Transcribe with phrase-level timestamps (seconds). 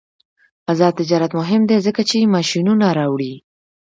[0.71, 3.33] آزاد تجارت مهم دی ځکه چې ماشینونه راوړي.